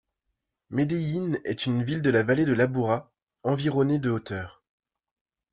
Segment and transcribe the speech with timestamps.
[0.71, 3.11] Medellín est une ville de la vallée de l’Aburra,
[3.43, 4.63] environnée de hauteurs.